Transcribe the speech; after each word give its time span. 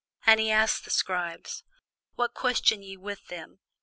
And 0.25 0.39
he 0.39 0.49
asked 0.49 0.83
the 0.83 0.89
scribes, 0.89 1.63
What 2.15 2.33
question 2.33 2.81
ye 2.81 2.97
with 2.97 3.27
them? 3.27 3.59